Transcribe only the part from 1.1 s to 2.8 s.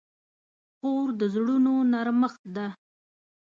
د زړونو نرمښت ده.